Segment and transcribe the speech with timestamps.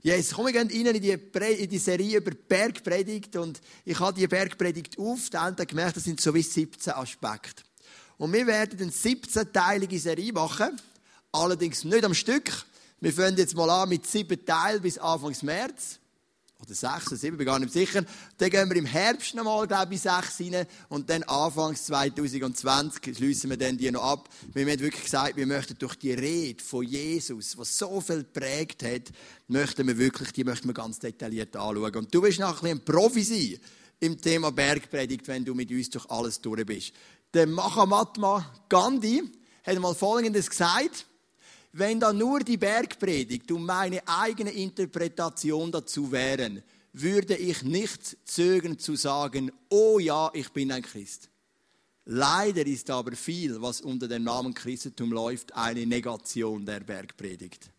[0.00, 4.18] Yes, komm, wir gehen rein in die, in die Serie über Bergpredigt und ich habe
[4.18, 7.64] die Bergpredigt auf, da habe gemerkt, das sind so wie 17 Aspekte.
[8.16, 10.80] Und wir werden eine 17-teilige Serie machen,
[11.32, 12.64] allerdings nicht am Stück.
[13.00, 15.98] Wir fangen jetzt mal an mit sieben Teilen bis Anfang März
[16.60, 18.04] oder sechs oder sieben, bin gar nicht sicher.
[18.36, 20.66] Dann gehen wir im Herbst nochmal, glaube ich, sechs rein.
[20.88, 24.28] Und dann Anfangs 2020 schließen wir dann die noch ab.
[24.52, 28.82] Wir haben wirklich gesagt, wir möchten durch die Rede von Jesus, was so viel geprägt
[28.82, 29.12] hat,
[29.46, 31.94] möchten wir wirklich, die möchten wir ganz detailliert anschauen.
[31.94, 33.58] Und du wirst nachher ein Profi sein
[34.00, 36.92] im Thema Bergpredigt, wenn du mit uns durch alles durch bist.
[37.34, 39.22] Der Mahatma Gandhi
[39.64, 41.07] hat mal Folgendes gesagt.
[41.72, 48.78] Wenn da nur die Bergpredigt und meine eigene Interpretation dazu wären, würde ich nicht zögern
[48.78, 51.28] zu sagen, oh ja, ich bin ein Christ.
[52.04, 57.70] Leider ist aber viel, was unter dem Namen Christentum läuft, eine Negation der Bergpredigt.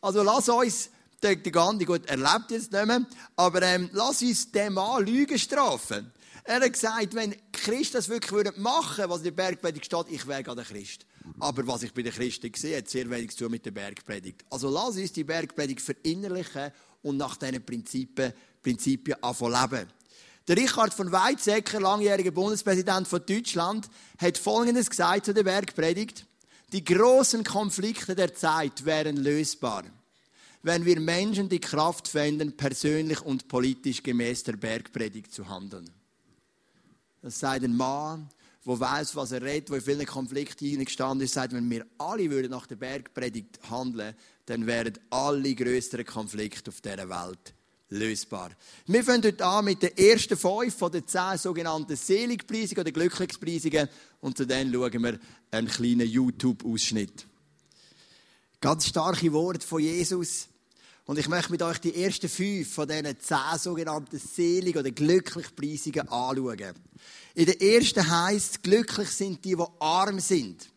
[0.00, 3.04] Also lass uns, der, der Gandhi gut erlebt jetzt nicht mehr,
[3.36, 6.12] aber ähm, lass uns den Mann Lügen strafen.
[6.44, 10.26] Er hat gesagt, wenn Christen das wirklich machen würden, was in der Bergpredigt steht, ich
[10.26, 11.04] wäre gerade ein Christ.
[11.38, 14.44] Aber was ich bei den Christen sehe, hat sehr wenig zu tun mit der Bergpredigt.
[14.50, 16.70] Also lass uns die Bergpredigt verinnerlichen
[17.02, 19.88] und nach diesen Prinzipien, Prinzipien anfangen leben.
[20.48, 26.26] Der Richard von Weizsäcker, langjähriger Bundespräsident von Deutschland, hat Folgendes gesagt zu der Bergpredigt.
[26.72, 29.84] Die großen Konflikte der Zeit wären lösbar,
[30.62, 35.90] wenn wir Menschen die Kraft fänden, persönlich und politisch gemäß der Bergpredigt zu handeln.
[37.22, 38.28] Das sei ein Mann,
[38.66, 42.30] der weiß, was er redet, der in vielen Konflikten hineingestanden ist, sagt, wenn wir alle
[42.30, 44.14] würden nach der Bergpredigt handeln,
[44.46, 47.54] dann wären alle größeren Konflikte auf dieser Welt
[47.90, 48.50] lösbar.
[48.86, 53.88] Wir fangen heute an mit den ersten fünf von den zehn sogenannten Seligpreisungen oder Glücklichpreisungen
[54.20, 55.18] und zu denen schauen wir
[55.50, 57.26] einen kleinen YouTube-Ausschnitt.
[58.60, 60.48] Ganz starke Worte von Jesus.
[61.10, 66.08] Und ich möchte mit euch die ersten fünf von diesen zehn sogenannten Selig- oder Glücklichpreisungen
[66.08, 66.72] anschauen.
[67.34, 70.70] In der ersten heißt glücklich sind die, die arm sind,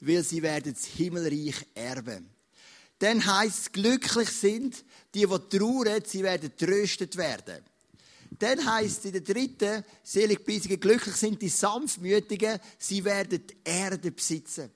[0.00, 2.26] weil sie werden das Himmelreich erben.
[3.00, 7.62] Dann heißt glücklich sind die, die trauern, sie werden tröstet werden.
[8.30, 14.70] Dann heißt in der dritten Seligpreisung, glücklich sind die Sanftmütigen, sie werden die Erde besitzen.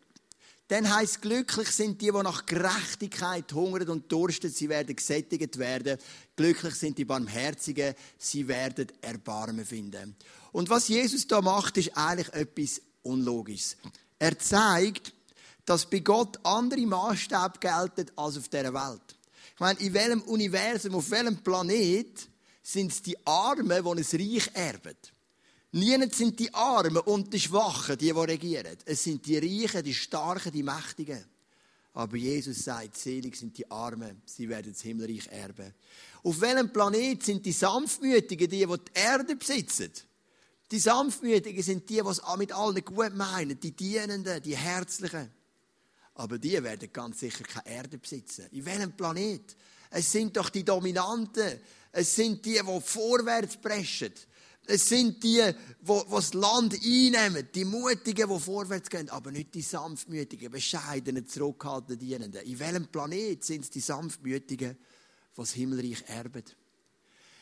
[0.71, 5.99] Dann heißt glücklich sind die, die nach Gerechtigkeit hungern und dursten, sie werden gesättigt werden.
[6.37, 10.15] Glücklich sind die Barmherzigen, sie werden Erbarmen finden.
[10.53, 13.79] Und was Jesus da macht, ist eigentlich etwas Unlogisches.
[14.21, 15.13] Er zeigt,
[15.65, 19.19] dass bei Gott andere Maßstäbe gelten als auf dieser Welt.
[19.55, 22.29] Ich meine, in welchem Universum, auf welchem Planet
[22.63, 24.97] sind es die Armen, die ein Reich erben?
[25.73, 28.77] Niemand sind die Armen und die Schwachen, die, die regieren.
[28.85, 31.25] Es sind die Reichen, die Starken, die Mächtigen.
[31.93, 35.75] Aber Jesus sagt, selig sind die Armen, sie werden das Himmelreich erben.
[36.23, 39.91] Auf welchem Planet sind die Sanftmütigen, die, die die Erde besitzen?
[40.71, 45.31] Die Sanftmütigen sind die, die es mit allen gut meinen, die Dienenden, die Herzlichen.
[46.15, 48.47] Aber die werden ganz sicher keine Erde besitzen.
[48.53, 49.57] In welchem Planet?
[49.91, 51.61] Es sind doch die Dominanten.
[51.91, 54.13] Es sind die, die vorwärts preschen.
[54.71, 55.43] Es sind die,
[55.81, 61.99] die, das Land einnehmen, die Mutigen, die vorwärts gehen, aber nicht die Sanftmütigen, bescheidenen, zurückhaltenden
[61.99, 62.43] Dienenden.
[62.43, 66.45] In welchem Planet sind es die Sanftmütigen, die das Himmelreich erben?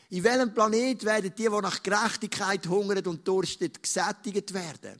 [0.09, 4.99] In welchem Planet werden die, die nach Gerechtigkeit hungern und dursten, gesättigt werden?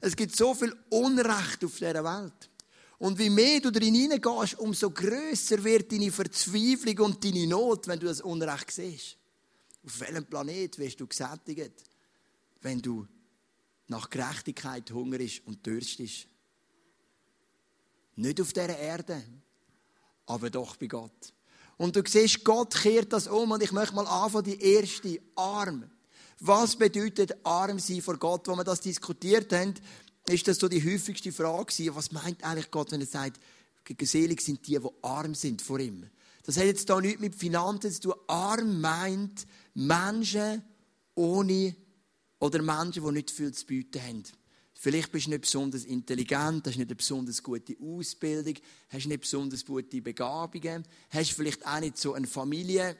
[0.00, 2.50] Es gibt so viel Unrecht auf dieser Welt.
[2.98, 8.00] Und wie mehr du darin hineingehst, umso größer wird deine Verzweiflung und deine Not, wenn
[8.00, 9.17] du das Unrecht siehst.
[9.88, 11.72] Auf welchem Planet wirst du gesättigt,
[12.60, 13.08] wenn du
[13.86, 16.26] nach Gerechtigkeit hungerst und dürstest?
[18.16, 19.24] Nicht auf dieser Erde,
[20.26, 21.32] aber doch bei Gott.
[21.78, 25.90] Und du siehst, Gott kehrt das um und ich möchte mal anfangen, die erste, arm.
[26.40, 28.46] Was bedeutet arm sein vor Gott?
[28.46, 29.72] Wo wir das diskutiert haben,
[30.26, 33.40] ist das so die häufigste Frage Was meint eigentlich Gott, wenn er sagt,
[33.84, 36.10] geselig sind die, die arm sind vor ihm?
[36.48, 38.14] Das hat jetzt da nichts mit Finanzen zu tun.
[38.26, 40.62] Arm meint Menschen
[41.14, 41.76] ohne
[42.38, 44.22] oder Menschen, die nicht viel zu bieten haben.
[44.72, 48.54] Vielleicht bist du nicht besonders intelligent, hast nicht eine besonders gute Ausbildung,
[48.88, 52.96] hast nicht besonders gute Begabungen, hast vielleicht auch nicht so eine Familie,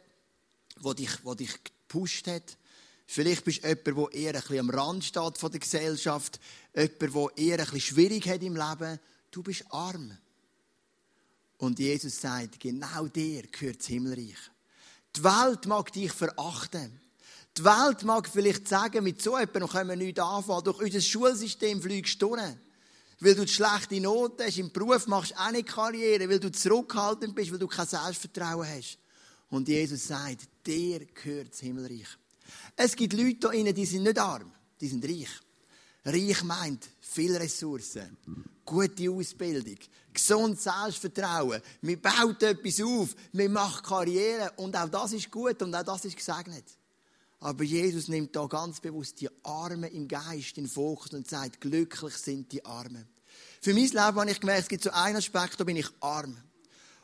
[0.85, 2.59] die dich, die dich gepusht hat.
[3.07, 6.39] Vielleicht bist du jemand, der eher ein bisschen am Rand steht von der Gesellschaft,
[6.77, 9.01] jemand, der eher ein bisschen schwierig hat im Leben.
[9.31, 10.19] Du bist arm.
[11.59, 14.39] Und Jesus sagt, genau dir gehört das Himmelreich.
[15.17, 17.01] Die Welt mag dich verachten.
[17.57, 20.65] Die Welt mag vielleicht sagen, mit so jemandem können wir nichts anfangen.
[20.65, 22.57] Durch unser Schulsystem fliegst du durch.
[23.21, 27.35] Weil du schlechte Noten hast, im Beruf machst du auch nicht Karriere, weil du zurückhaltend
[27.35, 28.99] bist, weil du kein Selbstvertrauen hast.
[29.51, 32.07] Und Jesus sagt, dir gehört das Himmelreich.
[32.77, 35.29] Es gibt Leute hier die sind nicht arm, die sind reich.
[36.09, 38.17] Reich meint viele Ressourcen,
[38.65, 39.77] gute Ausbildung,
[40.13, 41.61] gesundes Selbstvertrauen.
[41.83, 46.05] Man baut etwas auf, man macht Karriere und auch das ist gut und auch das
[46.05, 46.65] ist gesegnet.
[47.41, 52.15] Aber Jesus nimmt da ganz bewusst die Armen im Geist in Fokus und sagt, glücklich
[52.15, 53.07] sind die Armen.
[53.61, 56.37] Für mein Leben habe ich gemerkt, es gibt so einen Aspekt, da bin ich arm.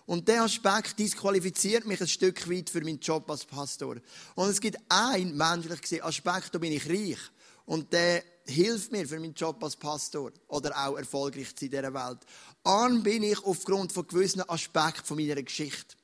[0.06, 3.96] Und der Aspekt disqualifiziert mich ein Stück weit für meinen Job als Pastor.
[4.34, 7.18] Und es gibt einen menschlich gesehen Aspekt, da bin ich reich.
[7.66, 11.94] Und der hilft mir für meinen Job als Pastor oder auch erfolgreich zu in dieser
[11.94, 12.18] Welt.
[12.62, 15.96] Arm bin ich aufgrund von gewissen Aspekten von meiner Geschichte.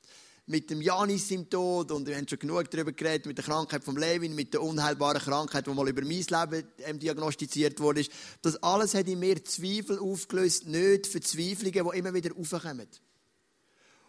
[0.46, 3.84] Mit dem Janis im Tod, und wir haben schon genug darüber geredet, mit der Krankheit
[3.84, 8.04] von Levin, mit der unheilbaren Krankheit, die mal über mein Leben ähm, diagnostiziert wurde.
[8.42, 12.88] Das alles hat in mir Zweifel aufgelöst, nicht Verzweiflungen, die immer wieder aufkommen.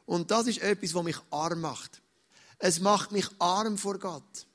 [0.05, 2.01] Und das ist etwas, was mich arm macht.
[2.57, 4.47] Es macht mich arm vor Gott.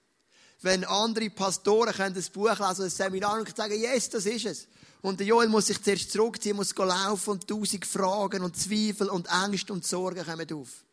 [0.62, 4.68] Wenn andere Pastoren können das Buch lesen, ein Seminar und sagen, yes, das ist es.
[5.02, 9.28] Und der Joel muss sich zuerst zurückziehen, muss laufen und tausend Fragen und Zweifel und
[9.28, 10.84] Ängste und Sorgen kommen auf.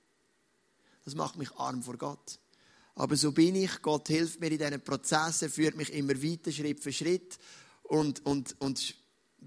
[1.06, 2.40] Das macht mich arm vor Gott.
[2.96, 3.82] Aber so bin ich.
[3.82, 7.40] Gott hilft mir in diesen Prozessen, führt mich immer weiter, Schritt für Schritt
[7.84, 8.96] und, und, und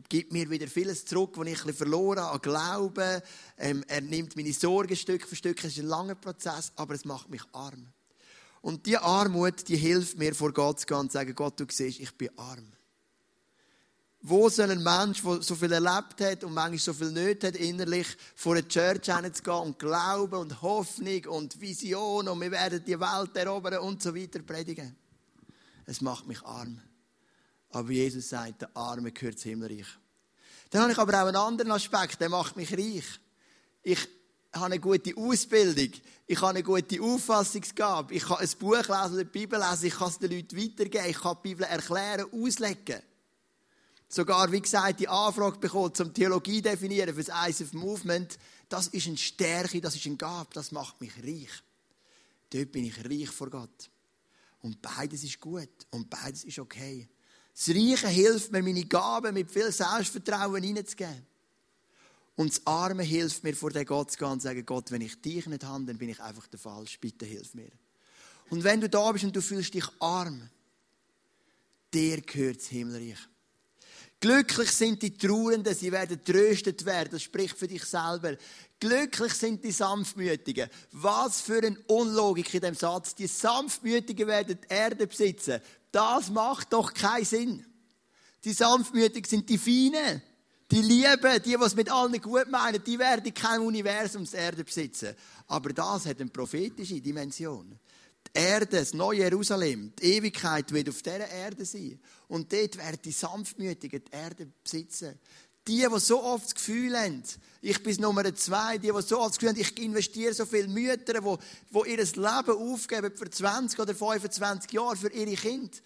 [0.08, 3.22] gibt mir wieder vieles zurück, was ich verloren habe, an Glauben.
[3.56, 5.58] Ähm, er nimmt meine Sorgen Stück für Stück.
[5.64, 7.92] Es ist ein langer Prozess, aber es macht mich arm.
[8.66, 11.66] Und die Armut, die hilft mir, vor Gott zu gehen und zu sagen, Gott, du
[11.70, 12.66] siehst, ich bin arm.
[14.22, 17.54] Wo soll ein Mensch, der so viel erlebt hat und manchmal so viel Nöte hat,
[17.54, 22.98] innerlich vor eine Church hinzugehen und Glauben und Hoffnung und Vision und wir werden die
[22.98, 24.96] Welt erobern und so weiter predigen?
[25.84, 26.80] Es macht mich arm.
[27.70, 29.86] Aber Jesus sagt, der Arme gehört zum Himmelreich.
[30.70, 33.20] Dann habe ich aber auch einen anderen Aspekt, der macht mich reich.
[33.84, 34.08] Ich
[34.54, 35.90] habe eine gute Ausbildung,
[36.26, 39.94] ich habe eine gute Auffassungsgabe, ich kann ein Buch lesen oder die Bibel lesen, ich
[39.94, 43.02] kann es den Leuten weitergeben, ich kann die Bibel erklären, auslegen.
[44.08, 48.38] Sogar, wie gesagt, die Anfrage bekommen, zum Theologie definieren für das Eyes of Movement,
[48.68, 51.50] das ist eine Stärke, das ist ein Gabe, das macht mich reich.
[52.50, 53.90] Dort bin ich reich vor Gott.
[54.62, 57.08] Und beides ist gut und beides ist okay.
[57.54, 61.26] Das Reiche hilft mir, meine Gaben mit viel Selbstvertrauen hineinzugeben.
[62.36, 65.00] Und das Arme hilft mir, vor den Gott zu gehen und zu sagen, Gott, wenn
[65.00, 67.00] ich dich nicht habe, dann bin ich einfach der Falsch.
[67.00, 67.70] Bitte hilf mir.
[68.50, 70.48] Und wenn du da bist und du fühlst dich arm,
[71.92, 73.18] dir gehört das Himmelreich.
[74.20, 77.10] Glücklich sind die Trauernden, sie werden tröstet werden.
[77.12, 78.36] Das spricht für dich selber.
[78.80, 80.70] Glücklich sind die Sanftmütigen.
[80.92, 83.14] Was für eine Unlogik in dem Satz.
[83.14, 85.60] Die Sanftmütigen werden die Erde besitzen.
[85.92, 87.66] Das macht doch keinen Sinn.
[88.44, 90.22] Die Sanftmütigen sind die Feinen.
[90.70, 94.64] Die Lieben, die, die es mit allen gut meinen, die werden kein Universum das Erde
[94.64, 95.14] besitzen.
[95.46, 97.78] Aber das hat eine prophetische Dimension.
[98.26, 102.00] Die Erde, das neue Jerusalem, die Ewigkeit wird auf dieser Erde sein.
[102.26, 105.20] Und dort werden die Sanftmütigen die Erde besitzen.
[105.68, 107.22] Die, die so oft das Gefühl haben,
[107.60, 110.68] ich bin Nummer zwei, die, die so oft das Gefühl haben, ich investiere so viele
[110.68, 111.36] Mütter, die,
[111.72, 115.76] die ihr Leben aufgeben für 20 oder 25 Jahre für ihre Kinder.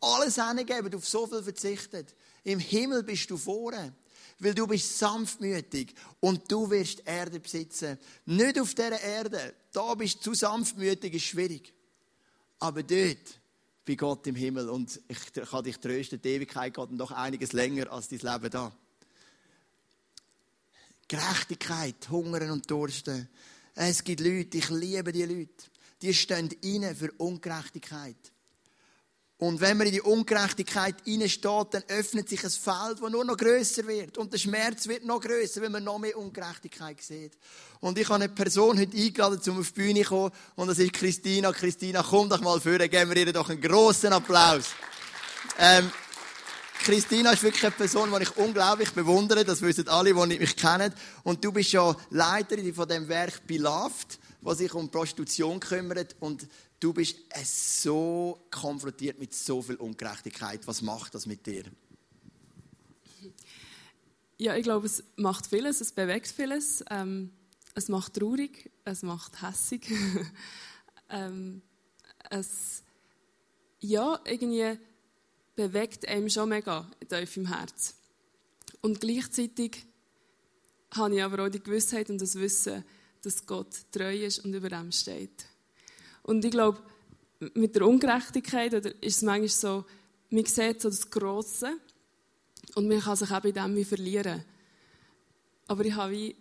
[0.00, 2.14] Alles hingeben, auf so viel verzichtet.
[2.42, 3.94] Im Himmel bist du vorne.
[4.40, 7.98] Weil du bist sanftmütig und du wirst Erde besitzen.
[8.26, 9.54] Nicht auf dieser Erde.
[9.70, 11.72] Da bist du zu sanftmütig, ist schwierig.
[12.58, 13.40] Aber dort,
[13.86, 14.68] bei Gott im Himmel.
[14.68, 18.72] Und ich kann dich trösten, die Ewigkeit geht noch einiges länger als dein Leben da.
[21.08, 23.28] Gerechtigkeit, Hungern und Dursten.
[23.74, 25.64] Es gibt Leute, ich liebe die Leute,
[26.02, 28.32] die stehen inne für Ungerechtigkeit.
[29.40, 33.38] Und wenn man in die Ungerechtigkeit hineinsteht, dann öffnet sich ein Feld, das nur noch
[33.38, 34.18] größer wird.
[34.18, 37.32] Und der Schmerz wird noch größer, wenn man noch mehr Ungerechtigkeit sieht.
[37.80, 40.30] Und ich habe eine Person heute eingeladen, um auf die Bühne zu kommen.
[40.56, 41.52] Und das ist Christina.
[41.52, 44.66] Christina, komm doch mal vor, geben wir ihr doch einen grossen Applaus.
[45.58, 45.90] Ähm,
[46.80, 49.46] Christina ist wirklich eine Person, die ich unglaublich bewundere.
[49.46, 50.92] Das wissen alle, die mich kennen.
[51.22, 56.14] Und du bist ja Leiterin von dem Werk Beloved, was sich um Prostitution kümmert.
[56.20, 56.46] Und
[56.80, 60.66] du bist so konfrontiert mit so viel Ungerechtigkeit.
[60.66, 61.64] Was macht das mit dir?
[64.38, 66.82] Ja, ich glaube, es macht vieles, es bewegt vieles.
[66.90, 67.30] Ähm,
[67.74, 69.86] es macht traurig, es macht hässig.
[71.10, 71.62] ähm,
[72.30, 72.82] es,
[73.80, 74.78] ja, irgendwie
[75.54, 77.94] bewegt einem schon mega tief im Herz.
[78.80, 79.84] Und gleichzeitig
[80.92, 82.84] habe ich aber auch die Gewissheit und das Wissen,
[83.22, 85.49] dass Gott treu ist und über dem steht.
[86.22, 86.80] Und ich glaube,
[87.54, 89.84] mit der Ungerechtigkeit oder ist es manchmal so,
[90.30, 91.72] man sieht so das Grosse
[92.74, 94.44] und man kann sich eben in dem wie verlieren.
[95.66, 96.36] Aber ich habe wie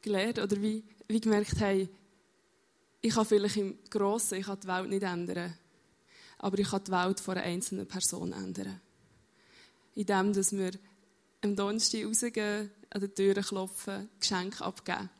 [0.00, 1.88] gelernt oder wie, wie gemerkt, hey,
[3.00, 5.54] ich kann vielleicht im Grossen, ich kann die Welt nicht ändern,
[6.38, 8.80] aber ich kann die Welt von einer einzelnen Person ändern.
[9.94, 10.72] Indem, dass wir
[11.42, 15.10] am Donnerstag rausgehen, an die Türen klopfen, Geschenke abgeben.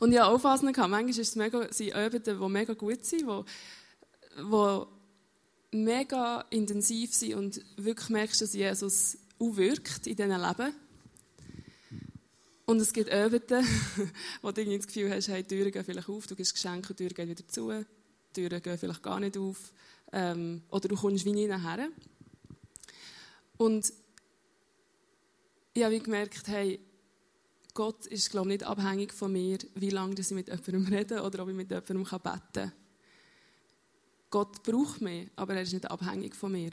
[0.00, 3.44] Und ich auch Phasen, manchmal ist es mega, sind Abende, die mega gut sind, die,
[4.36, 10.74] die mega intensiv sind und wirklich merkst, dass Jesus auch wirkt in diesen Leben.
[12.66, 13.62] Und es gibt Abende,
[14.42, 16.96] wo du das Gefühl hast, hey, die Türen gehen vielleicht auf, du gibst Geschenke, die
[16.96, 17.84] Türen gehen wieder zu, die
[18.34, 19.72] Türen gehen vielleicht gar nicht auf.
[20.12, 21.88] Ähm, oder du kommst wie nie nachher.
[23.56, 23.92] Und
[25.72, 26.80] ich habe gemerkt, hey,
[27.78, 31.44] Gott ist, glaube ich, nicht abhängig von mir, wie lange ich mit jemandem rede oder
[31.44, 32.72] ob ich mit jemandem beten kann.
[34.30, 36.70] Gott braucht mich, aber er ist nicht abhängig von mir.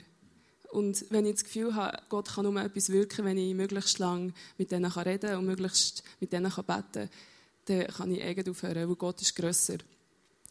[0.71, 4.33] Und wenn ich das Gefühl habe, Gott kann nur etwas wirken, wenn ich möglichst lange
[4.57, 7.09] mit denen reden kann und möglichst mit denen beten kann,
[7.65, 9.77] dann kann ich irgendwie aufhören, weil Gott ist grösser.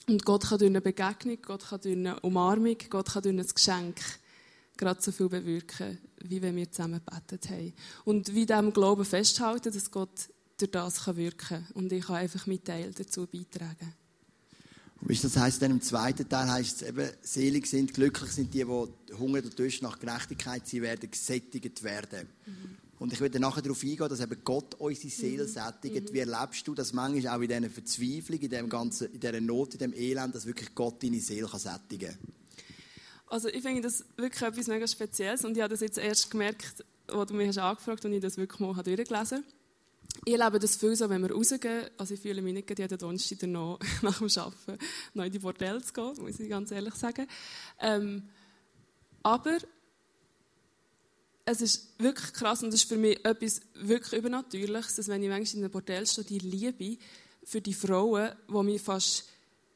[0.06, 3.44] Und Gott kann durch eine Begegnung, Gott kann durch eine Umarmung, Gott kann durch ein
[3.44, 4.00] Geschenk
[4.76, 7.73] gerade so viel bewirken, wie wenn wir zusammen gebetet haben.
[8.04, 10.28] Und wie dem Glauben festhalten, dass Gott
[10.66, 11.66] durch das wirken kann.
[11.75, 13.94] Und ich kann einfach meinen Teil dazu beitragen.
[15.00, 18.64] Und das heisst, dann im zweiten Teil heisst es eben, selig sind, glücklich sind die,
[18.64, 22.28] die Hunger und Durst nach Gerechtigkeit, sie werden gesättigt werden.
[22.47, 22.76] Mhm.
[22.99, 25.49] Und ich werde nachher darauf eingehen, dass eben Gott unsere Seele mhm.
[25.49, 26.09] sättigt.
[26.09, 26.14] Mhm.
[26.14, 29.75] Wie erlebst du das manchmal auch in dieser Verzweiflung, in, dem ganzen, in dieser Not,
[29.75, 32.35] in diesem Elend, dass wirklich Gott deine Seele kann sättigen kann?
[33.26, 36.85] Also ich finde das wirklich etwas mega Spezielles und ich habe das jetzt erst gemerkt,
[37.09, 39.53] als du mich hast angefragt und ich das wirklich mal durchgelesen habe.
[40.26, 41.90] Ich erlebe das viel so, wenn wir rausgehen.
[41.99, 44.78] Also ich fühle mich nicht jeden Donnerstag noch nach dem Arbeiten
[45.12, 47.26] noch in die Bordelle zu gehen, muss ich ganz ehrlich sagen.
[47.78, 48.23] Ähm,
[49.23, 49.59] aber
[51.45, 55.28] es ist wirklich krass und es ist für mich etwas wirklich Übernatürliches, dass wenn ich
[55.28, 56.99] manchmal in einem Bordell stehe, die Liebe
[57.45, 59.28] für die Frauen, die mich fast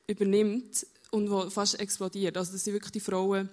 [0.07, 2.39] übernimmt und die fast explodiert.
[2.39, 3.51] Also dass ich wirklich die Frauen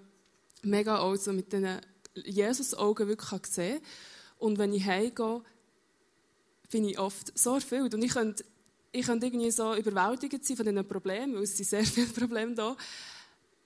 [0.62, 1.82] mega auch so mit diesen
[2.16, 3.88] Jesus-Augen wirklich sehen kann.
[4.40, 5.42] Und wenn ich heimgehe,
[6.72, 7.94] bin ich oft so erfüllt.
[7.94, 8.44] Und ich könnte,
[8.92, 12.54] ich könnte irgendwie so überwältigt sein von diesen Problemen, weil es sind sehr viele Probleme
[12.54, 12.76] da.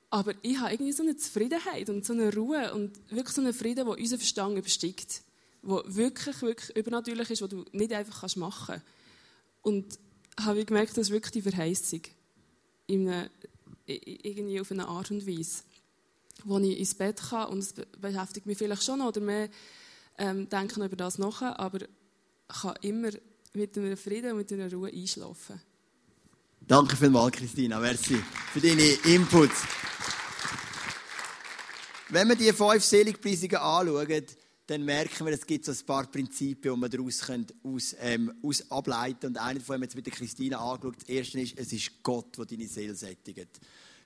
[0.10, 3.54] Aber ich habe irgendwie so eine Zufriedenheit und so eine Ruhe und wirklich so einen
[3.54, 5.22] Frieden, der unseren Verstand übersteigt.
[5.62, 8.86] Der wirklich, wirklich übernatürlich ist, den du nicht einfach machen kannst.
[9.62, 10.00] Und
[10.40, 12.02] habe ich gemerkt, das ist wirklich die Verheißung.
[12.88, 13.30] In
[13.90, 15.64] irgendwie auf eine Art und Weise.
[16.44, 19.50] Wo ich ins Bett kann und es beschäftigt mich vielleicht schon oder mehr
[20.18, 21.80] ähm, denken über das nach, aber
[22.50, 23.10] kann immer
[23.54, 25.62] mit einem Frieden und mit einer Ruhe einschlafen.
[26.62, 27.80] Danke vielmals, Christina.
[27.80, 28.22] Merci
[28.54, 29.64] für deine Inputs.
[32.10, 34.26] Wenn wir die fünf Seligpreisungen anschauen,
[34.68, 38.34] dann merken wir, es gibt so ein paar Prinzipien, die wir daraus können, aus, ähm,
[38.44, 40.98] aus ableiten Und eine von haben wir jetzt mit der Christina angeschaut.
[41.02, 43.60] Das erste ist, es ist Gott, der deine Seele sättigt.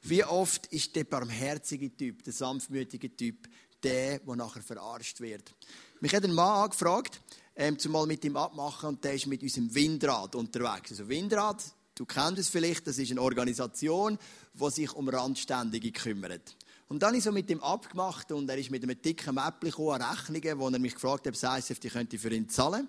[0.03, 3.47] Wie oft ist der barmherzige Typ, der sanftmütige Typ,
[3.81, 5.53] der, der nachher verarscht wird?
[5.99, 7.21] Mich hat ein Mann angefragt,
[7.55, 10.91] ähm, zumal mit ihm abmachen und der ist mit unserem Windrad unterwegs.
[10.91, 11.61] Also Windrad,
[11.95, 14.17] du kennst es vielleicht, das ist eine Organisation,
[14.53, 16.55] die sich um Randständige kümmert.
[16.89, 19.71] Und dann habe ich so mit ihm abgemacht und er ist mit einem dicken Mäppchen
[19.71, 22.87] gekommen, Rechnungen, wo er mich gefragt hat, ob ISF, die könnte für ihn zahlen.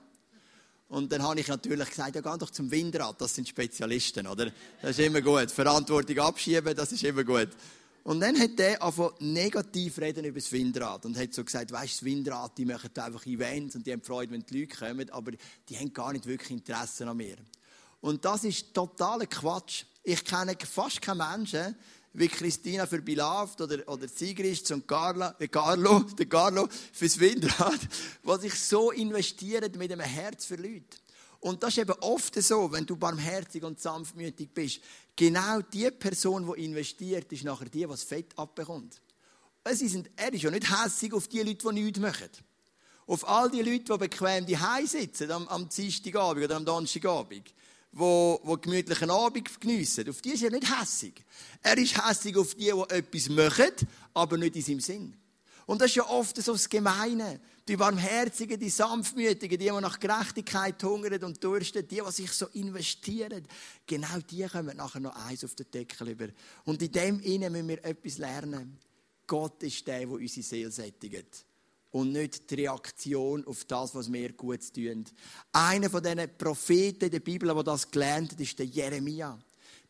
[0.88, 4.52] Und dann habe ich natürlich gesagt, ja, geh doch zum Windrad, das sind Spezialisten, oder?
[4.82, 5.50] Das ist immer gut.
[5.50, 7.48] Verantwortung abschieben, das ist immer gut.
[8.04, 11.94] Und dann hat er einfach negativ reden über das Windrad und hat so gesagt, weißt
[11.94, 15.32] das Windrad, die machen einfach Events und die haben Freude, wenn die Leute kommen, aber
[15.68, 17.36] die haben gar nicht wirklich Interesse an mir.
[18.02, 19.84] Und das ist totaler Quatsch.
[20.02, 21.74] Ich kenne fast keinen Menschen,
[22.12, 27.80] wie Christina für Bilaft oder, oder Sigrist und Carla, äh Carlo, der Carlo fürs Windrad,
[28.22, 30.98] was sich so investiert mit einem Herz für Leute.
[31.44, 34.80] Und das ist eben oft so, wenn du barmherzig und sanftmütig bist.
[35.14, 39.02] Genau die Person, die investiert, ist nachher die, das Fett abbekommt.
[39.70, 42.30] Sie sind, er ist ja nicht hässig auf die Leute, die nichts machen.
[43.06, 47.52] Auf all die Leute, die bequem die sitzen am, am Dienstagabend oder am Donnerstagabend,
[47.92, 50.08] die, die gemütlichen Abend geniessen.
[50.08, 51.22] Auf die ist er nicht hässig.
[51.60, 53.72] Er ist hässig auf die, die etwas machen,
[54.14, 55.14] aber nicht in seinem Sinn.
[55.66, 57.38] Und das ist ja oft so das Gemeine.
[57.66, 62.46] Die Barmherzigen, die Sanftmütigen, die, die nach Gerechtigkeit hungern und dursten, die, die sich so
[62.48, 63.46] investieren,
[63.86, 66.28] genau die kommen nachher noch eins auf den Deckel über.
[66.64, 68.78] Und in dem Innen müssen wir etwas lernen.
[69.26, 71.46] Gott ist der, der unsere Seele sättigt.
[71.90, 75.04] Und nicht die Reaktion auf das, was wir gut tun.
[75.52, 79.38] Einer von diesen Propheten in der Bibel, der das gelernt hat, ist der Jeremia.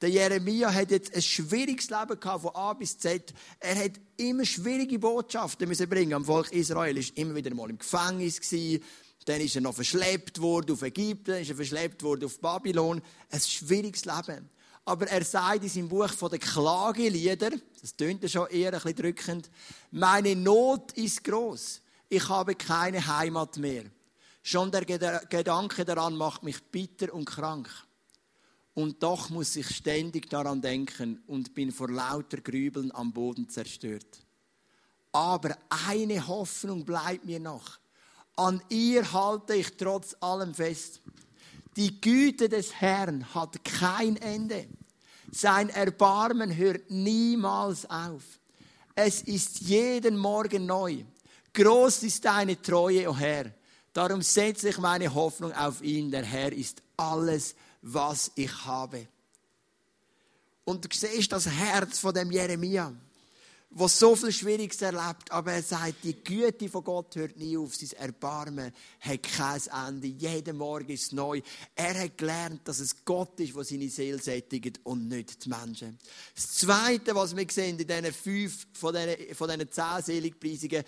[0.01, 3.33] Der Jeremia hat jetzt ein schwieriges Leben gehabt, von A bis Z.
[3.61, 6.97] Er hat immer schwierige Botschaften müssen bringen am Volk Israel.
[6.97, 8.41] Er war immer wieder mal im Gefängnis.
[8.41, 8.83] Gewesen.
[9.25, 13.01] Dann ist er noch verschleppt worden auf Ägypten, ist er verschleppt worden auf Babylon.
[13.31, 14.51] Ein schwieriges Leben.
[14.85, 18.81] Aber er sagt in seinem Buch von den Klagelieder, das tönt ja schon eher ein
[18.81, 19.51] bisschen drückend,
[19.91, 21.81] meine Not ist groß.
[22.11, 23.85] Ich habe keine Heimat mehr.
[24.43, 27.71] Schon der Gedanke daran macht mich bitter und krank.
[28.75, 34.21] Und doch muss ich ständig daran denken und bin vor lauter Grübeln am Boden zerstört.
[35.13, 35.57] Aber
[35.89, 37.79] eine Hoffnung bleibt mir noch.
[38.37, 41.01] An ihr halte ich trotz allem fest.
[41.77, 44.67] Die Güte des Herrn hat kein Ende.
[45.31, 48.23] Sein Erbarmen hört niemals auf.
[48.97, 51.05] Es ist jeden Morgen neu.
[51.53, 53.53] Groß ist deine Treue, o oh Herr.
[53.93, 56.11] Darum setze ich meine Hoffnung auf ihn.
[56.11, 57.55] Der Herr ist alles,
[57.85, 59.07] was ich habe.
[60.65, 62.93] Und du siehst das Herz von dem Jeremia
[63.77, 67.75] der so viel Schwieriges erlebt, aber er sagt, die Güte von Gott hört nie auf,
[67.75, 71.41] sein Erbarmen hat kein Ende, jeden Morgen ist es neu.
[71.75, 75.99] Er hat gelernt, dass es Gott ist, der seine Seele sättigt und nicht die Menschen.
[76.35, 80.85] Das Zweite, was wir sehen in diesen fünf von diesen, von diesen zehn Seligpreisungen,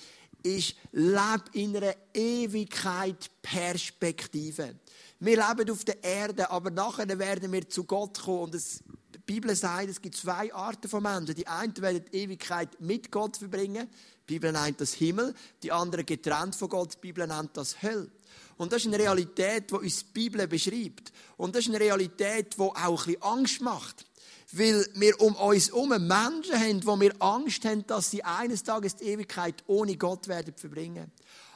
[0.46, 4.76] ist, leb in einer Ewigkeit Perspektive.
[5.18, 8.82] Wir leben auf der Erde, aber nachher werden wir zu Gott kommen und es
[9.14, 11.34] die Bibel sagt, es gibt zwei Arten von Menschen.
[11.34, 13.88] Die einen werden die Ewigkeit mit Gott verbringen.
[14.28, 15.34] Die Bibel nennt das Himmel.
[15.62, 16.94] Die anderen getrennt von Gott.
[16.94, 18.08] Die Bibel nennt das Hölle.
[18.56, 21.12] Und das ist eine Realität, die uns die Bibel beschreibt.
[21.36, 24.06] Und das ist eine Realität, die auch ein bisschen Angst macht.
[24.52, 28.96] Weil wir um uns herum Menschen haben, wo wir Angst haben, dass sie eines Tages
[28.96, 31.10] die Ewigkeit ohne Gott werden verbringen.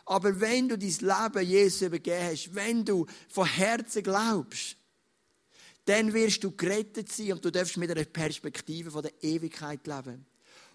[0.06, 4.76] Aber wenn du dein Leben Jesus übergeben hast, wenn du von Herzen glaubst,
[5.85, 10.26] dann wirst du gerettet sein und du darfst mit einer Perspektive von der Ewigkeit leben.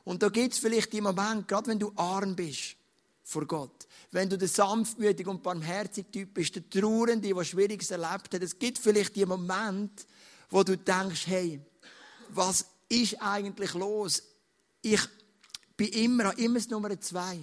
[0.05, 2.75] Und da gibt es vielleicht die Momente, gerade wenn du arm bist
[3.23, 8.33] vor Gott, wenn du der sanftmütige und barmherzige Typ bist, der Trauernde, der Schwieriges erlebt
[8.33, 10.05] hat, es gibt vielleicht die Momente,
[10.49, 11.59] wo du denkst, hey,
[12.35, 14.23] was ist eigentlich los?
[14.81, 15.01] Ich
[15.75, 17.39] bin immer, immer das Nummer zwei.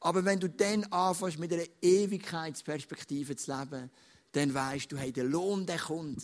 [0.00, 3.90] Aber wenn du dann anfängst, mit einer Ewigkeitsperspektive zu leben,
[4.32, 6.20] dann weißt du, hey, der Lohn, der kommt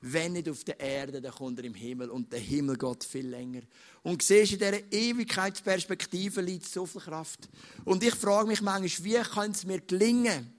[0.00, 2.08] wenn nicht auf der Erde, dann kommt er im Himmel.
[2.10, 3.60] Und der Himmel geht viel länger.
[4.02, 7.48] Und siehst, in dieser Ewigkeitsperspektive liegt so viel Kraft.
[7.84, 10.52] Und ich frage mich manchmal, wie kann es mir gelingen,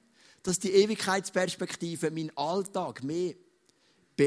[0.44, 3.34] dass die Ewigkeitsperspektive meinen Alltag mehr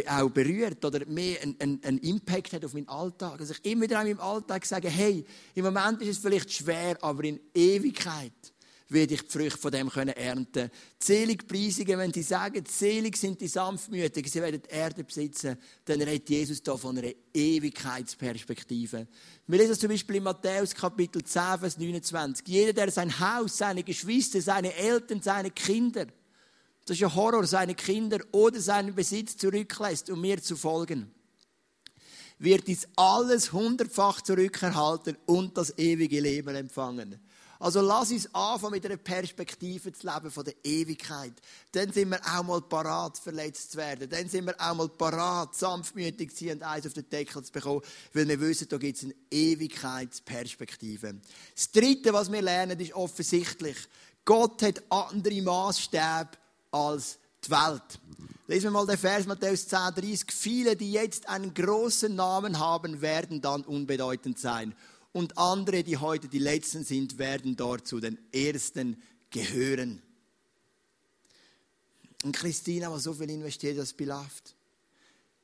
[0.07, 3.41] auch berührt oder mehr einen, einen, Impact hat auf meinen Alltag.
[3.41, 6.97] Also ich immer wieder in meinem Alltag sage, hey, im Moment ist es vielleicht schwer,
[7.03, 8.33] aber in Ewigkeit
[8.89, 10.71] werde ich die Früchte von dem können ernten.
[10.99, 16.03] Selig Preisungen, wenn die sagen, selig sind die Sanftmütigen, sie werden die Erde besitzen, dann
[16.03, 19.07] redet Jesus da von einer Ewigkeitsperspektive.
[19.47, 22.47] Wir lesen zum Beispiel in Matthäus Kapitel 10, Vers 29.
[22.47, 26.07] Jeder, der sein Haus, seine Geschwister, seine Eltern, seine Kinder,
[26.85, 31.11] das ist ja Horror, seine Kinder oder seinen Besitz zurücklässt, um mir zu folgen,
[32.39, 37.21] wird dies alles hundertfach zurückerhalten und das ewige Leben empfangen.
[37.61, 41.33] Also lass uns anfangen, mit einer Perspektive zu leben von der Ewigkeit.
[41.73, 44.11] Dann sind wir auch mal parat, verletzt zu werden.
[44.11, 47.53] Dann sind wir auch mal parat, sanftmütig zu sein und eins auf den Deckel zu
[47.53, 47.81] bekommen,
[48.13, 51.15] weil wir wissen, da gibt es eine Ewigkeitsperspektive.
[51.55, 53.77] Das Dritte, was wir lernen, ist offensichtlich,
[54.27, 56.31] Gott hat andere Maßstäbe
[56.75, 58.01] als die Welt.
[58.49, 60.25] Lesen wir mal den Vers Matthäus 10, 30.
[60.31, 64.75] Viele, die jetzt einen großen Namen haben, werden dann unbedeutend sein
[65.13, 70.03] und andere, die heute die Letzten sind, werden dort zu den Ersten gehören.
[72.25, 74.55] Und Christina, die so viel investiert, das beläuft.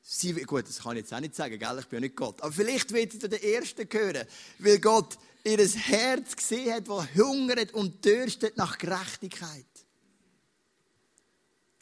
[0.03, 1.79] Sie, gut, das kann ich jetzt auch nicht sagen, gell?
[1.79, 2.43] ich bin ja nicht Gott.
[2.43, 4.27] Aber vielleicht wird sie zu den Ersten gehören,
[4.59, 9.67] weil Gott ihr Herz gesehen hat, das hungert und dürstet nach Gerechtigkeit.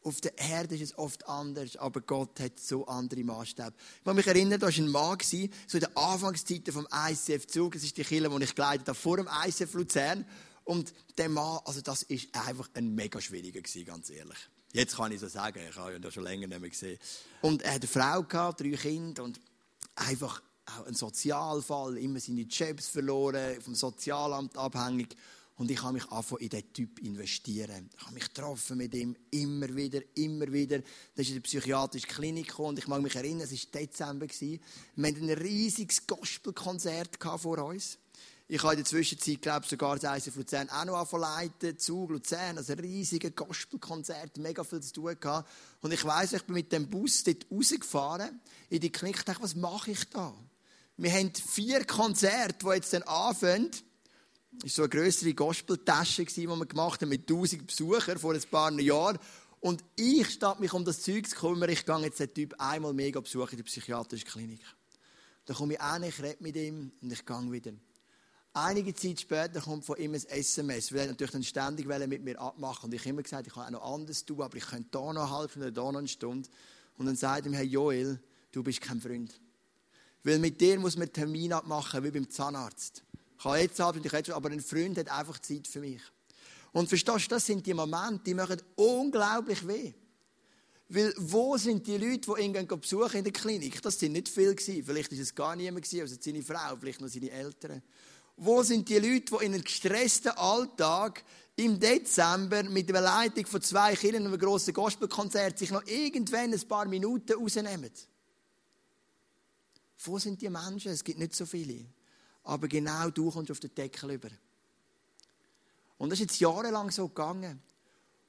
[0.04, 3.72] Auf der Erde ist es oft anders, aber Gott hat so andere Maßstäbe.
[3.98, 7.72] Ich kann mich erinnern, da war ein Mann, so in den Anfangszeiten vom ICF Zug,
[7.72, 10.24] das ist die Kirche, die ich geleitet habe, vor dem ICF Luzern.
[10.64, 14.38] Und der Mann, also das ist einfach ein mega schwieriger gewesen, ganz ehrlich.
[14.72, 16.98] Jetzt kann ich so sagen, ich habe ihn ja schon länger nicht mehr gesehen.
[17.40, 19.40] Und er hatte eine Frau gehabt, drei Kinder und
[19.94, 25.16] einfach auch ein Sozialfall, immer seine Jobs verloren, vom Sozialamt abhängig.
[25.58, 27.90] Und ich habe mich angefangen, in diesen Typ investieren.
[27.96, 30.78] Ich habe mich getroffen mit ihm, immer wieder, immer wieder.
[30.78, 34.26] Da ist in der psychiatrischen Klinik und ich mag mich erinnern, es war Dezember.
[34.28, 34.60] Wir
[34.96, 37.98] hatten ein riesiges Gospelkonzert vor uns.
[38.46, 42.10] Ich habe in der Zwischenzeit, glaube ich, sogar das ICF Luzern auch noch anverleiten, Zug,
[42.10, 45.50] Luzern, also ein riesiges Gospelkonzert, mega viel zu tun gehabt.
[45.82, 48.40] Und ich weiss, ich bin mit dem Bus dort rausgefahren,
[48.70, 50.32] in die Klinik, und dachte, was mache ich da?
[50.96, 53.70] Wir haben vier Konzerte, die jetzt dann anfangen.
[54.62, 58.72] War so eine grössere Gospeltasche, die wir gemacht haben mit 1000 Besuchern vor ein paar
[58.80, 59.18] Jahren.
[59.60, 62.92] Und ich, statt mich um das Zeug zu kümmern, ich gehe jetzt den Typ einmal
[62.92, 64.60] mega besuchen in der psychiatrischen Klinik.
[65.46, 67.72] Dann komme ich an, ich rede mit ihm und ich gehe wieder.
[68.52, 72.40] Einige Zeit später kommt von ihm ein SMS, weil er natürlich dann ständig mit mir
[72.40, 74.88] abmachen Und ich habe immer gesagt, ich kann auch noch anders tun, aber ich könnte
[74.90, 76.48] da noch halbe Stunde, da noch eine Stunde.
[76.96, 79.40] Und dann sagt ihm, Herr Joel, du bist kein Freund.
[80.24, 83.04] Weil mit dir muss man Termin abmachen, wie beim Zahnarzt.
[83.38, 86.02] Ich kann jetzt halb ich jetzt, aber ein Freund hat einfach Zeit für mich.
[86.72, 89.92] Und verstehst du, das sind die Momente, die machen unglaublich weh.
[90.88, 93.80] Weil wo sind die Leute, die ihn besuchen in der Klinik?
[93.80, 94.84] Das sind nicht viele gewesen.
[94.84, 97.82] Vielleicht ist es gar niemand gewesen, also seine Frau, vielleicht noch seine Eltern.
[98.36, 101.22] Wo sind die Leute, die in einem gestressten Alltag
[101.56, 106.52] im Dezember mit der Leitung von zwei Kindern und einem grossen Gospelkonzert sich noch irgendwann
[106.52, 107.90] ein paar Minuten rausnehmen?
[109.98, 110.90] Wo sind die Menschen?
[110.90, 111.84] Es gibt nicht so viele.
[112.48, 114.30] Aber genau du kommst auf den Deckel über.
[115.98, 117.60] Und das ist jetzt jahrelang so gegangen.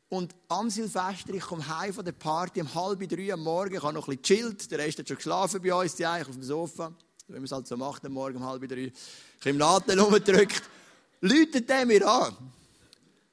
[0.09, 3.81] Und am Silvester, ich komme heim von der Party um halb drei am Morgen, ich
[3.81, 6.35] habe noch ein bisschen chillt, der Rest hat schon geschlafen bei uns, die eigentlich auf
[6.35, 6.93] dem Sofa,
[7.27, 8.91] wie man es halt so macht am Morgen um halb drei.
[9.39, 10.63] Ich im Nadel rumgedrückt,
[11.21, 12.35] läutet der mir an.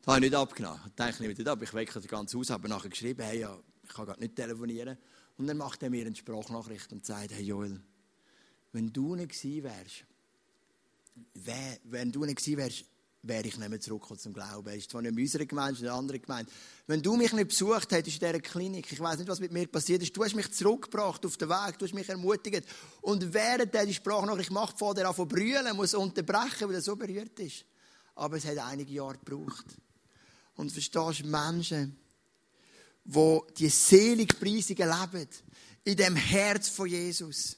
[0.03, 0.81] Das habe ich nicht abgenommen.
[0.87, 3.41] Ich dachte, ich nehme das ab, ich wecke das ganze Haus, habe nachher geschrieben, hey,
[3.41, 4.97] ja, ich kann gerade nicht telefonieren.
[5.37, 7.81] Und dann macht er mir eine Sprachnachricht und sagt, hey Joel,
[8.71, 10.05] wenn du nicht gewesen wärst,
[11.85, 12.85] wenn du nicht gewesen wärst,
[13.29, 14.69] wäre ich nicht mehr zurückgekommen zum Glauben.
[14.69, 16.51] Es ist zwar nicht in unserer Gemeinde, in einer anderen Gemeinde.
[16.87, 19.67] Wenn du mich nicht besucht hättest in dieser Klinik, ich weiß nicht, was mit mir
[19.67, 22.65] passiert ist, du hast mich zurückgebracht auf den Weg, du hast mich ermutigt.
[23.01, 26.83] Und während er die Sprachnachricht macht, fängt er an zu brüllen, muss unterbrechen, weil er
[26.83, 27.65] so berührt ist.
[28.15, 29.67] Aber es hat einige Jahre gebraucht.
[30.55, 31.99] Und verstehst du, Menschen,
[33.05, 35.29] die die Seligpreisungen leben,
[35.85, 37.57] in dem Herz von Jesus,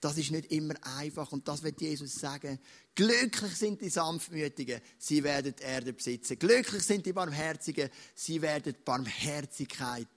[0.00, 1.32] das ist nicht immer einfach.
[1.32, 2.58] Und das wird Jesus sagen.
[2.94, 6.38] Glücklich sind die Sanftmütigen, sie werden die Erde besitzen.
[6.38, 10.08] Glücklich sind die Barmherzigen, sie werden Barmherzigkeit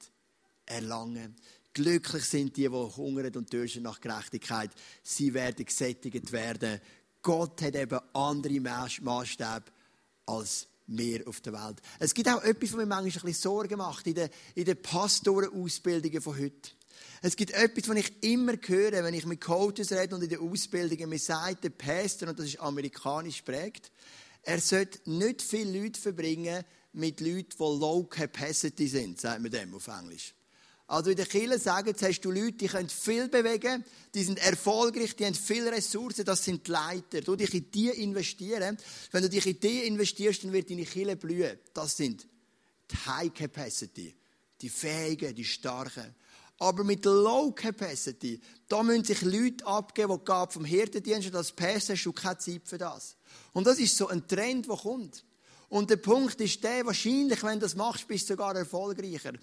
[0.65, 1.35] erlangen.
[1.73, 4.71] Glücklich sind die, die hungern und dürsten nach Gerechtigkeit,
[5.03, 6.81] sie werden gesättigt werden.
[7.21, 8.59] Gott hat eben andere
[9.01, 9.65] Maßstäbe
[10.25, 11.81] als wir auf der Welt.
[11.99, 14.81] Es gibt auch etwas, was mir manchmal ein bisschen Sorgen macht in den, in den
[14.81, 16.71] Pastorenausbildungen von heute.
[17.21, 20.41] Es gibt etwas, was ich immer höre, wenn ich mit Coaches rede und in der
[20.41, 21.09] Ausbildung.
[21.09, 23.91] Mir sagt der Pastor, und das ist amerikanisch prägt,
[24.43, 29.75] er sollte nicht viele Leute verbringen mit Leuten, die low capacity sind, sagt man dem
[29.75, 30.33] auf Englisch.
[30.87, 34.39] Also in der Kirche sagen, jetzt hast du Leute, die können viel bewegen, die sind
[34.39, 37.21] erfolgreich, die haben viele Ressourcen, das sind die Leiter.
[37.21, 38.75] Du dich in die investieren.
[39.11, 41.59] Wenn du dich in die investierst, dann wird deine Kirche blühen.
[41.75, 42.27] Das sind
[42.89, 44.15] die High Capacity,
[44.59, 46.15] die Fähigen, die Starken.
[46.59, 51.53] Aber mit Low Capacity, da müssen sich Leute abgeben, die Gabe vom Hirtendienst und als
[51.53, 53.15] Pässe hast du keine Zeit für das.
[53.53, 55.23] Und das ist so ein Trend, der kommt.
[55.69, 59.33] Und der Punkt ist der, wahrscheinlich, wenn du das machst, bist du sogar erfolgreicher.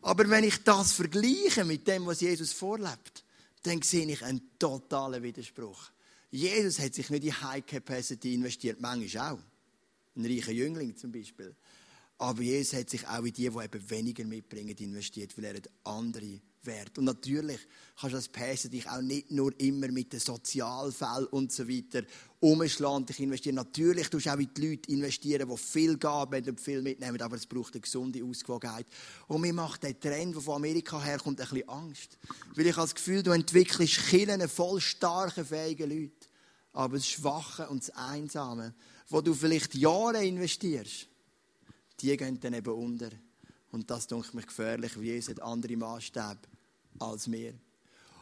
[0.00, 3.24] Aber wenn ich das vergleiche mit dem, was Jesus vorlebt,
[3.64, 5.90] dann sehe ich einen totalen Widerspruch.
[6.30, 9.38] Jesus hat sich nicht in High Capacity investiert, manchmal auch.
[10.16, 11.54] Ein reicher Jüngling zum Beispiel.
[12.18, 16.40] Aber Jesus hat sich auch in die, die eben weniger mitbringen, investiert, weil er andere
[16.66, 16.98] wert.
[16.98, 17.60] Und natürlich
[17.98, 22.02] kannst du als Pässe dich auch nicht nur immer mit den Sozialfällen und so weiter
[22.40, 23.56] umschlagen und dich investieren.
[23.56, 27.36] Natürlich tust du auch in die Leute investieren, die viel geben und viel mitnehmen, aber
[27.36, 28.86] es braucht eine gesunde Ausgewogenheit.
[29.28, 32.18] Und mir macht der Trend, der von Amerika herkommt, ein bisschen Angst.
[32.54, 36.28] Weil ich habe das Gefühl, du entwickelst Killen voll starke, fähige Leute.
[36.72, 38.74] Aber das Schwache und das Einsame,
[39.08, 41.06] wo du vielleicht Jahre investierst,
[42.00, 43.10] die gehen dann eben unter.
[43.72, 46.38] Und das denke mich gefährlich, wie es andere Maßstäbe
[46.98, 47.54] als wir.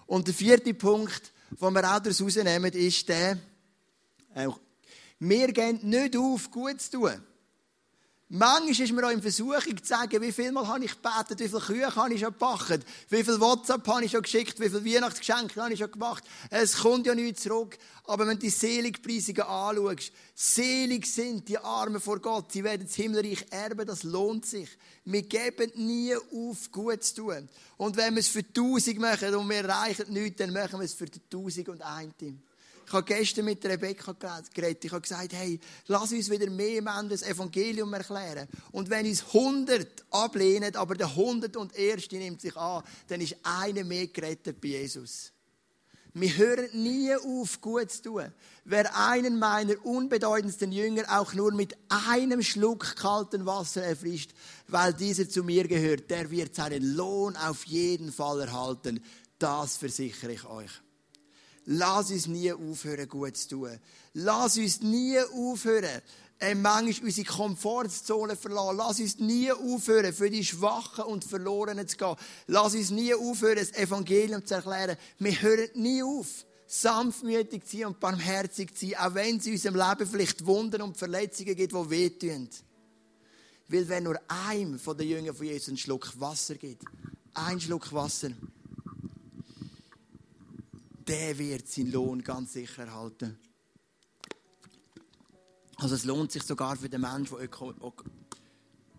[0.06, 3.38] Und der vierte Punkt, den wir auch daraus rausnehmen, ist der,
[4.34, 4.48] äh,
[5.18, 7.22] wir gehen nicht auf, gut zu tun.
[8.32, 11.48] Manchmal ist mir auch in Versuchung zu sagen, wie viel Mal habe ich gebetet, wie
[11.48, 14.84] viele Kühe habe ich schon gebacken, wie viel WhatsApp habe ich schon geschickt, wie viele
[14.84, 16.22] Weihnachtsgeschenke habe ich schon gemacht.
[16.48, 17.76] Es kommt ja nichts zurück.
[18.04, 22.94] Aber wenn du die Seligpreisungen anschaust, selig sind die Armen vor Gott, sie werden das
[22.94, 24.68] Himmelreich erben, das lohnt sich.
[25.04, 27.48] Wir geben nie auf, gut zu tun.
[27.78, 30.94] Und wenn wir es für tausend machen und wir erreichen nichts, dann machen wir es
[30.94, 32.40] für tausend und ein Team.
[32.90, 34.16] Ich habe gestern mit Rebecca
[34.52, 34.84] geredet.
[34.84, 38.48] Ich habe gesagt, hey, lass uns wieder mehr Menschen das Evangelium erklären.
[38.72, 43.36] Und wenn uns 100 ablehnen, aber der 100 und Erste nimmt sich an, dann ist
[43.44, 45.30] einer mehr gerettet bei Jesus.
[46.14, 48.32] Wir hören nie auf, gut zu tun.
[48.64, 54.32] Wer einen meiner unbedeutendsten Jünger auch nur mit einem Schluck kalten Wasser erfrischt,
[54.66, 59.00] weil dieser zu mir gehört, der wird seinen Lohn auf jeden Fall erhalten.
[59.38, 60.72] Das versichere ich euch.
[61.66, 63.78] Lass uns nie aufhören, gut zu tun.
[64.14, 66.02] Lass uns nie aufhören,
[66.40, 68.76] äh, manchmal unsere Komfortzone verlassen.
[68.78, 72.16] Lass uns nie aufhören, für die Schwachen und Verlorenen zu gehen.
[72.46, 74.96] Lass uns nie aufhören, das Evangelium zu erklären.
[75.18, 79.52] Wir hören nie auf, sanftmütig zu sein und barmherzig zu sein, auch wenn es in
[79.52, 82.48] unserem Leben vielleicht Wunden und Verletzungen gibt, die wehtun.
[83.68, 86.84] Weil wenn nur einem von den Jüngern von Jesus einen Schluck Wasser gibt,
[87.34, 88.30] ein Schluck Wasser,
[91.10, 93.36] der wird seinen Lohn ganz sicher erhalten.
[95.76, 97.74] Also es lohnt sich sogar für den Menschen, der öko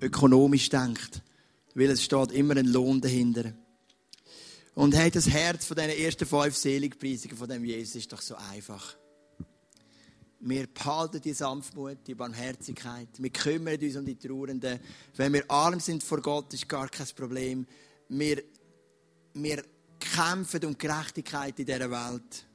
[0.02, 1.22] ökonomisch denkt.
[1.74, 3.54] Weil es steht immer ein Lohn dahinter.
[4.74, 8.36] Und hey, das Herz von diesen ersten fünf Seligpreisungen von dem Jesus ist doch so
[8.36, 8.98] einfach.
[10.42, 13.08] Wir behalten die Sanftmut, die Barmherzigkeit.
[13.20, 14.80] Wir kümmern uns um die Trauernden.
[15.16, 17.68] Wenn wir arm sind vor Gott, ist gar kein Problem.
[18.10, 18.44] Wir,
[19.34, 19.64] wir
[20.02, 22.46] kämpfen um Gerechtigkeit in dieser Welt.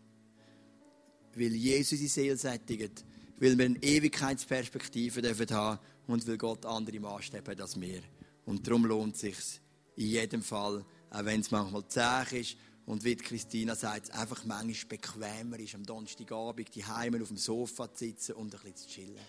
[1.34, 3.04] Weil Jesus sie Seele sättigt
[3.38, 8.00] weil wir eine Ewigkeitsperspektive dürfen haben und weil Gott andere Maßstäbe hat als wir.
[8.44, 9.60] Und darum lohnt es sich
[9.96, 12.56] in jedem Fall, auch wenn es manchmal zäh ist
[12.86, 17.36] und wie Christina sagt, es einfach manchmal bequemer ist, am Donnerstagabend die Heime auf dem
[17.36, 19.26] Sofa zu sitzen und ein bisschen zu chillen.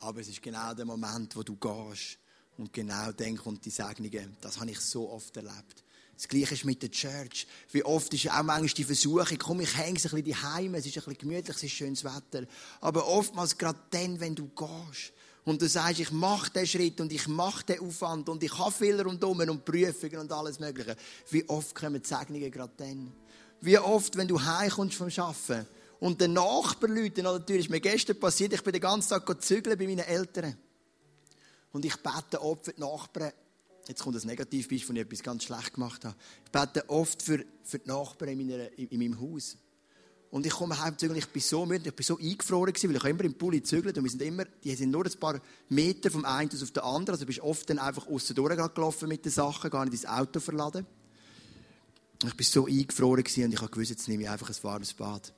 [0.00, 2.18] Aber es ist genau der Moment, wo du gehst
[2.56, 4.36] und genau dann kommt die Segnungen.
[4.40, 5.83] Das habe ich so oft erlebt.
[6.16, 7.46] Das Gleiche ist mit der Church.
[7.72, 10.86] Wie oft ist auch manchmal die Versuchung, komm, ich hänge ein bisschen die Heime, es
[10.86, 12.46] ist ein bisschen gemütlich, es ist schönes Wetter.
[12.80, 15.12] Aber oftmals gerade dann, wenn du gehst
[15.44, 18.72] und du sagst, ich mache den Schritt und ich mache den Aufwand und ich habe
[18.72, 20.96] viel rundum und Prüfungen und alles Mögliche.
[21.30, 23.12] Wie oft kommen die Segnungen gerade dann?
[23.60, 25.66] Wie oft, wenn du heimkommst vom Arbeiten
[26.00, 29.08] und der Nachbar läutet an der Tür, ist mir gestern passiert, ich bin den ganzen
[29.08, 30.56] Tag bei meinen Eltern.
[31.72, 33.32] Und ich bete oft für die Nachbarn,
[33.88, 36.16] jetzt kommt ein Negativbeispiel, von ich etwas ganz schlecht gemacht habe.
[36.44, 39.56] Ich bete oft für, für die Nachbarn in, meiner, in, in meinem Haus.
[40.30, 42.96] Und ich komme heim zügeln, ich bin so müde, ich bin so eingefroren gewesen, weil
[42.96, 46.10] ich immer im Pulli zügelt und wir sind immer, die sind nur ein paar Meter
[46.10, 49.70] vom einen auf den anderen, also bist oft dann einfach aussen durchgelaufen mit den Sachen,
[49.70, 50.86] gar nicht ins Auto verladen.
[52.20, 54.56] Und ich bin so eingefroren gewesen und ich habe gewusst, jetzt nehme ich einfach ein
[54.62, 55.32] warmes Bad.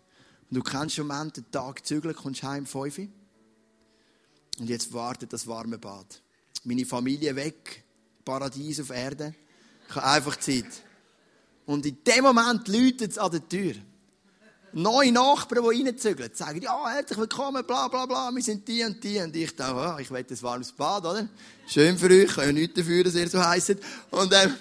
[0.51, 3.09] Und du kennst schon Moment, den Tag zügeln, kommst heim um 5 Uhr.
[4.61, 6.23] Und jetzt wartet das warme Bad.
[6.65, 7.85] Meine Familie weg,
[8.27, 9.35] Paradies auf Erde.
[9.89, 10.67] Ich habe einfach Zeit.
[11.65, 13.75] Und in dem Moment läutet es an der Tür.
[14.73, 19.03] Neue Nachbarn, die reinzügeln, sagen, ja, herzlich willkommen, bla, bla, bla, wir sind die und
[19.03, 19.19] die.
[19.21, 21.29] Und ich dachte, oh, ich will ein warmes Bad, oder?
[21.67, 23.77] Schön für euch, kann ja nichts dafür, dass ihr so heisst.
[24.11, 24.55] Und, ähm,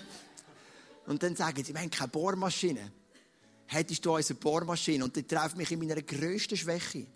[1.07, 2.91] und dann sagen sie, wir haben keine Bohrmaschine.
[3.65, 5.03] Hättest du unsere Bohrmaschine?
[5.03, 7.07] Und die trifft mich in meiner grössten Schwäche.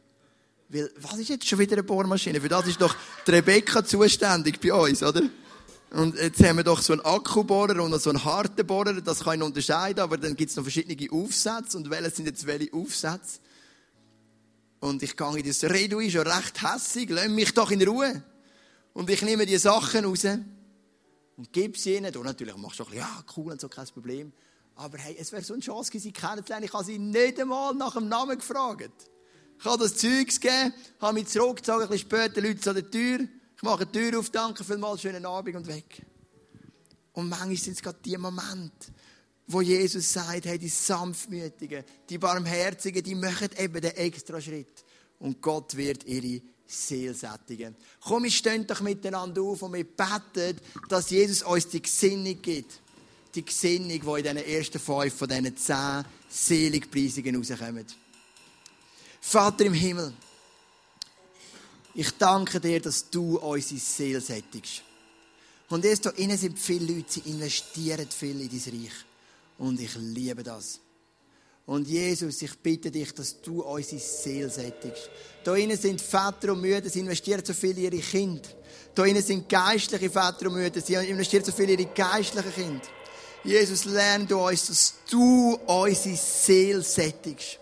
[0.68, 2.42] Weil, was ist jetzt schon wieder eine Bohrmaschine?
[2.42, 5.22] Für das ist doch die Rebecca zuständig bei uns, oder?
[5.92, 9.40] Und jetzt haben wir doch so einen Akkubohrer und so einen harten Bohrer, das kann
[9.40, 13.40] ich unterscheiden, aber dann gibt es noch verschiedene Aufsätze und welche sind jetzt welche Aufsätze?
[14.80, 18.24] Und ich gehe in das Redui schon recht hässig, lass mich doch in Ruhe.
[18.94, 20.26] Und ich nehme die Sachen raus
[21.38, 22.12] und gebe sie ihnen.
[22.12, 24.32] Du natürlich machst du ein bisschen, ja, cool und so, kein Problem.
[24.76, 26.66] Aber hey, es wäre so eine Chance gewesen, sie kennenzulernen.
[26.66, 28.92] Ich habe sie nicht einmal nach dem Namen gefragt.
[29.58, 33.28] Ich habe das Zeug gegeben, habe mich zurückgezogen, ein bisschen später Leute an der Tür.
[33.60, 36.02] Ich mache die Tür auf, danke vielmals, schönen Abend und weg.
[37.12, 38.88] Und manchmal sind es gerade die Momente,
[39.48, 44.86] wo Jesus sagt, hey, die Sanftmütigen, die Barmherzigen, die machen eben den extra Schritt.
[45.20, 47.76] Und Gott wird ihre Seele sättigen.
[48.00, 52.80] Komm, wir stehen doch miteinander auf und wir beten, dass Jesus uns die Gesinnung gibt.
[53.36, 53.96] Die Gesinnung, die
[54.30, 57.98] in diesen ersten fünf von diesen zehn Seligpreisungen rauskommt.
[59.20, 60.14] Vater im Himmel,
[61.96, 64.84] ich danke dir, dass du unsere Seele sättigst.
[65.70, 68.94] Und jetzt da innen sind viele Leute, sie investieren viel in dein Reich.
[69.58, 70.80] Und ich liebe das.
[71.66, 75.08] Und Jesus, ich bitte dich, dass du unsere Seele sättigst.
[75.44, 78.50] Da innen sind Väter und Mütter, sie investieren so viel in ihre Kinder.
[78.96, 82.88] Da innen sind geistliche Väter und Mütter, sie investieren so viel in ihre geistlichen Kinder.
[83.44, 87.60] Jesus, lerne du uns, dass du unsere Seele sättigst.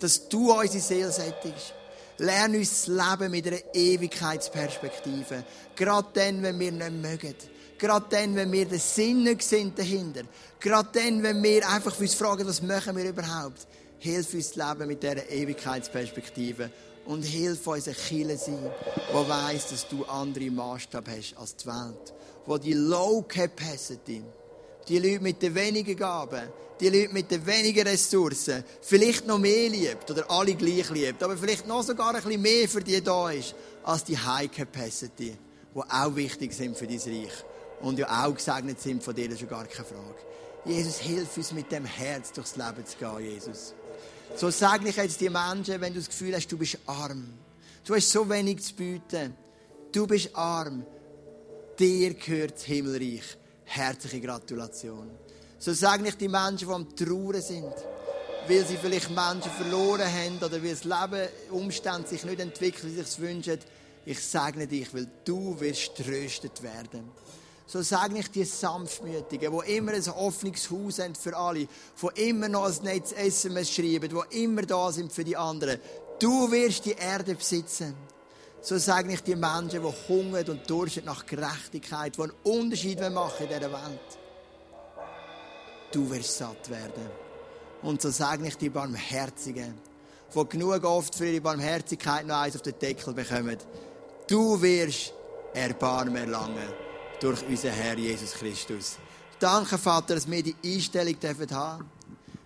[0.00, 1.72] Dass du unsere Seele sättigst.
[2.18, 5.44] Lern uns Leben mit einer Ewigkeitsperspektive.
[5.74, 7.34] Gerade dann, wenn wir nicht mögen.
[7.76, 10.22] Gerade dann, wenn wir den Sinn nicht sind dahinter.
[10.60, 13.66] Gerade dann, wenn wir einfach uns fragen, was machen wir überhaupt.
[13.98, 16.70] Hilf uns Leben mit dieser Ewigkeitsperspektive.
[17.06, 18.70] Und hilf uns ein Killer sein,
[19.12, 22.14] der weiss, dass du andere Maßstab hast als die Welt.
[22.46, 24.22] Wo die Low Capacity,
[24.88, 26.48] die Leute mit den wenigen Gaben,
[26.80, 31.36] die Leute mit den wenigen Ressourcen vielleicht noch mehr liebt oder alle gleich liebt, aber
[31.36, 35.36] vielleicht noch sogar ein bisschen mehr für die da ist, als die High Capacity,
[35.74, 37.44] die auch wichtig sind für dein Reich
[37.80, 40.16] und ja auch gesegnet sind von dir, das ist ja gar keine Frage.
[40.64, 43.74] Jesus, hilf uns mit dem Herz durchs Leben zu gehen, Jesus.
[44.36, 47.24] So sage ich jetzt die Menschen, wenn du das Gefühl hast, du bist arm.
[47.84, 49.36] Du hast so wenig zu bieten.
[49.92, 50.86] Du bist arm.
[51.78, 53.36] Dir gehört das Himmelreich.
[53.64, 55.10] Herzliche Gratulation.
[55.58, 57.72] So sage ich die Menschen, die am Trauern sind,
[58.48, 62.94] weil sie vielleicht Menschen verloren haben oder weil das Leben Umstände sich nicht entwickeln, wie
[62.94, 63.58] sie es wünschen.
[64.06, 67.10] Ich segne dich, weil du wirst tröstet werden.
[67.66, 72.48] So sage ich die Sanftmütigen, die immer ein offenes Haus haben für alle, die immer
[72.48, 75.80] noch ein nettes SMS schreiben, die immer da sind für die anderen.
[76.18, 77.94] Du wirst die Erde besitzen.
[78.60, 83.46] So sage ich die Menschen, die hungern und dursten nach Gerechtigkeit, die einen Unterschied machen
[83.46, 84.23] in dieser Welt.
[85.94, 87.08] Du wirst satt werden.
[87.82, 89.74] Und so sage ich die Barmherzigen,
[90.34, 93.56] die genug oft für ihre Barmherzigkeit noch eins auf den Deckel bekommen.
[94.26, 95.14] Du wirst
[95.52, 96.68] Erbarmen erlangen
[97.20, 98.96] durch unseren Herr Jesus Christus.
[99.38, 101.90] Danke, Vater, dass wir die Einstellung haben dürfen.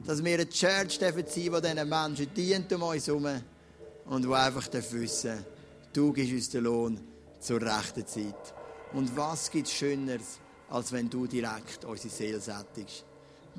[0.05, 3.29] Dass wir eine Church sein dürfen, die diesen Menschen dient um uns herum
[4.05, 5.43] und die einfach wissen,
[5.95, 7.01] du gibst uns den Lohn
[7.41, 8.55] zur rechten Zeit.
[8.93, 13.08] Und was gibt es Schöneres, als wenn du direkt unsere Seele sättigst?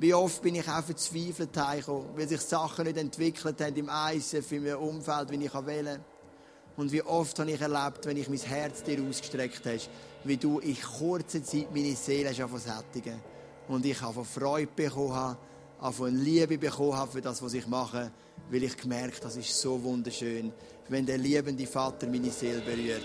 [0.00, 4.50] Wie oft bin ich auch verzweifelt heimgekommen, weil sich Sachen nicht entwickelt haben im ISF,
[4.52, 6.02] in meinem Umfeld, wie ich wählen
[6.78, 9.78] Und wie oft habe ich erlebt, wenn ich mein Herz dir ausgestreckt habe,
[10.24, 12.48] wie du in kurzer Zeit meine Seele schon
[13.68, 15.36] Und ich habe Freude bekommen
[15.92, 18.10] von Liebe bekommen habe für das, was ich mache,
[18.50, 20.50] weil ich gemerkt das ist so wunderschön,
[20.88, 23.04] wenn der liebende Vater meine Seele berührt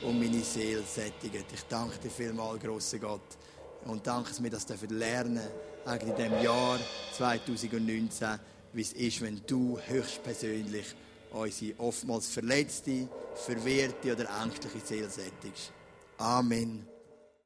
[0.00, 1.52] und meine Seele sättigt.
[1.52, 3.36] Ich danke dir vielmals, grosser Gott,
[3.84, 6.78] und danke, dass wir das lernen dürfen, in diesem Jahr
[7.16, 8.40] 2019,
[8.72, 10.86] wie es ist, wenn du höchstpersönlich
[11.30, 15.72] unsere oftmals verletzte, verwirrte oder ängstliche Seele sättigst.
[16.18, 16.95] Amen.